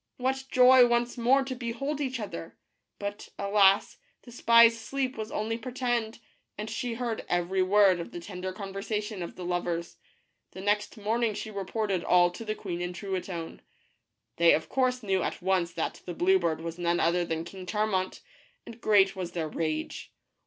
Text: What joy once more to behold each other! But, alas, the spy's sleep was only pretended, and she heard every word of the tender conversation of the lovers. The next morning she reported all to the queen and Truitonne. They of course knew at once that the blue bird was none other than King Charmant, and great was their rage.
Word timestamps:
What 0.17 0.45
joy 0.49 0.87
once 0.87 1.15
more 1.15 1.43
to 1.43 1.53
behold 1.53 2.01
each 2.01 2.19
other! 2.19 2.57
But, 2.97 3.29
alas, 3.37 3.99
the 4.23 4.31
spy's 4.31 4.75
sleep 4.79 5.15
was 5.15 5.31
only 5.31 5.59
pretended, 5.59 6.17
and 6.57 6.71
she 6.71 6.95
heard 6.95 7.23
every 7.29 7.61
word 7.61 7.99
of 7.99 8.09
the 8.09 8.19
tender 8.19 8.51
conversation 8.51 9.21
of 9.21 9.35
the 9.35 9.45
lovers. 9.45 9.97
The 10.53 10.61
next 10.61 10.97
morning 10.97 11.35
she 11.35 11.51
reported 11.51 12.03
all 12.03 12.31
to 12.31 12.43
the 12.43 12.55
queen 12.55 12.81
and 12.81 12.95
Truitonne. 12.95 13.61
They 14.37 14.53
of 14.55 14.69
course 14.69 15.03
knew 15.03 15.21
at 15.21 15.39
once 15.39 15.71
that 15.73 16.01
the 16.07 16.15
blue 16.15 16.39
bird 16.39 16.61
was 16.61 16.79
none 16.79 16.99
other 16.99 17.23
than 17.23 17.45
King 17.45 17.67
Charmant, 17.67 18.21
and 18.65 18.81
great 18.81 19.15
was 19.15 19.33
their 19.33 19.49
rage. 19.49 20.11